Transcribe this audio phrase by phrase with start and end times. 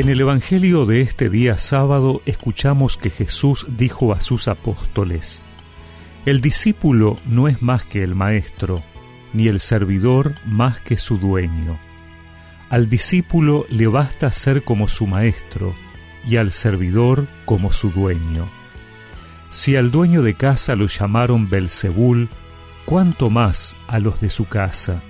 [0.00, 5.42] En el Evangelio de este día sábado escuchamos que Jesús dijo a sus apóstoles,
[6.24, 8.82] El discípulo no es más que el maestro,
[9.34, 11.78] ni el servidor más que su dueño.
[12.70, 15.74] Al discípulo le basta ser como su maestro,
[16.26, 18.48] y al servidor como su dueño.
[19.50, 22.30] Si al dueño de casa lo llamaron Belzebul,
[22.86, 25.02] cuánto más a los de su casa.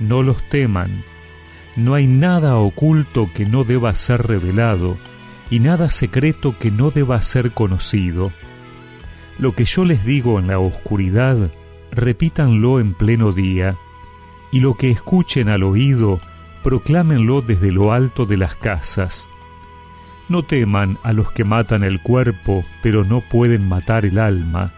[0.00, 1.02] No los teman,
[1.76, 4.96] no hay nada oculto que no deba ser revelado,
[5.50, 8.32] y nada secreto que no deba ser conocido.
[9.38, 11.50] Lo que yo les digo en la oscuridad,
[11.92, 13.76] repítanlo en pleno día,
[14.50, 16.20] y lo que escuchen al oído,
[16.62, 19.28] proclámenlo desde lo alto de las casas.
[20.28, 24.72] No teman a los que matan el cuerpo, pero no pueden matar el alma.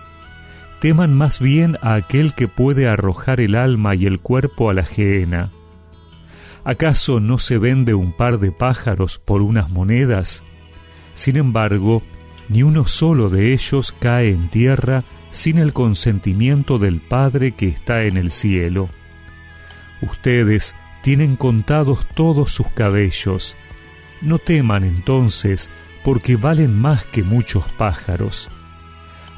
[0.80, 4.84] Teman más bien a aquel que puede arrojar el alma y el cuerpo a la
[4.84, 5.50] gehenna.
[6.68, 10.44] ¿Acaso no se vende un par de pájaros por unas monedas?
[11.14, 12.02] Sin embargo,
[12.50, 18.02] ni uno solo de ellos cae en tierra sin el consentimiento del Padre que está
[18.02, 18.90] en el cielo.
[20.02, 23.56] Ustedes tienen contados todos sus cabellos.
[24.20, 25.70] No teman entonces,
[26.04, 28.50] porque valen más que muchos pájaros.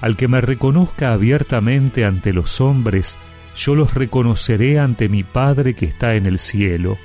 [0.00, 3.16] Al que me reconozca abiertamente ante los hombres,
[3.54, 6.98] yo los reconoceré ante mi Padre que está en el cielo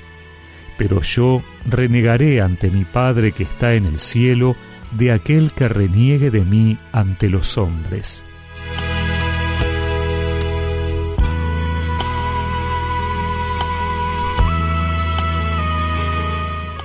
[0.76, 4.56] pero yo renegaré ante mi Padre que está en el cielo
[4.92, 8.24] de aquel que reniegue de mí ante los hombres.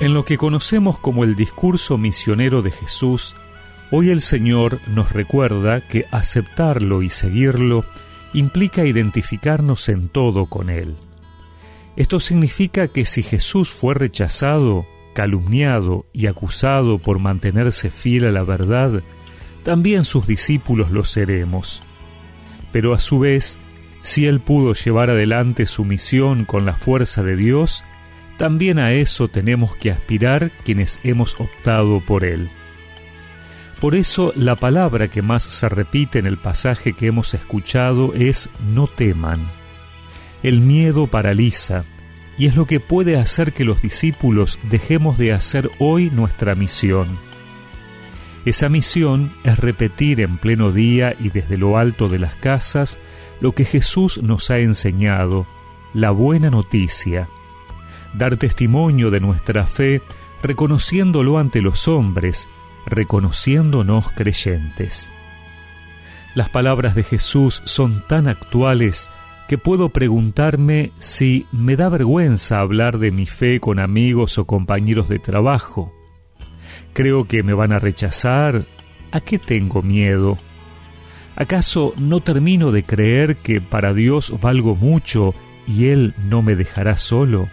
[0.02, 3.36] En lo que conocemos como el discurso misionero de Jesús,
[3.92, 7.86] hoy el Señor nos recuerda que aceptarlo y seguirlo
[8.34, 10.95] implica identificarnos en todo con Él.
[11.95, 18.44] Esto significa que si Jesús fue rechazado, calumniado y acusado por mantenerse fiel a la
[18.44, 19.03] verdad,
[19.63, 21.84] también sus discípulos lo seremos.
[22.72, 23.59] Pero a su vez,
[24.02, 27.84] si Él pudo llevar adelante su misión con la fuerza de Dios,
[28.38, 32.50] también a eso tenemos que aspirar quienes hemos optado por Él.
[33.79, 38.50] Por eso la palabra que más se repite en el pasaje que hemos escuchado es
[38.63, 39.60] no teman.
[40.44, 41.84] El miedo paraliza
[42.38, 47.19] y es lo que puede hacer que los discípulos dejemos de hacer hoy nuestra misión.
[48.46, 53.00] Esa misión es repetir en pleno día y desde lo alto de las casas
[53.40, 55.46] lo que Jesús nos ha enseñado,
[55.94, 57.28] la buena noticia,
[58.13, 60.02] dar testimonio de nuestra fe
[60.41, 62.50] reconociéndolo ante los hombres,
[62.88, 65.12] reconociéndonos creyentes.
[66.34, 69.12] Las palabras de Jesús son tan actuales
[69.51, 75.09] que puedo preguntarme si me da vergüenza hablar de mi fe con amigos o compañeros
[75.09, 75.91] de trabajo.
[76.94, 78.66] Creo que me van a rechazar.
[79.11, 80.38] ¿A qué tengo miedo?
[81.35, 85.35] ¿Acaso no termino de creer que para Dios valgo mucho
[85.67, 87.50] y Él no me dejará solo?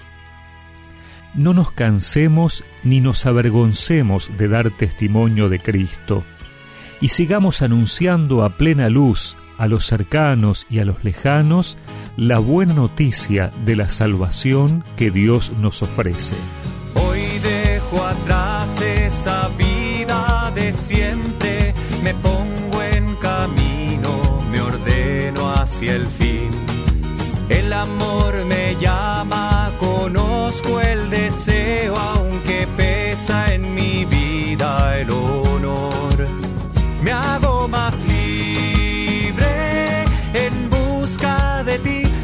[1.35, 6.23] No nos cansemos ni nos avergoncemos de dar testimonio de Cristo,
[7.01, 11.77] y sigamos anunciando a plena luz a los cercanos y a los lejanos
[12.17, 16.37] la buena noticia de la salvación que Dios nos ofrece.
[16.95, 26.07] Hoy dejo atrás esa vida de siempre, me pongo en camino, me ordeno hacia el
[26.07, 26.51] fin.
[27.49, 31.97] El amor me llama, conozco el deseo,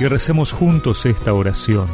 [0.00, 1.86] Y recemos juntos esta oración.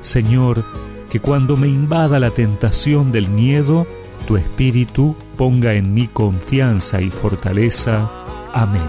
[0.00, 0.64] Señor,
[1.10, 3.86] que cuando me invada la tentación del miedo,
[4.26, 8.10] tu espíritu ponga en mí confianza y fortaleza.
[8.54, 8.88] Amén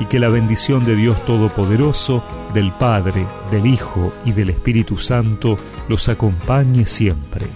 [0.00, 2.24] y que la bendición de Dios Todopoderoso,
[2.54, 5.58] del Padre, del Hijo y del Espíritu Santo
[5.88, 7.46] los acompañe siempre.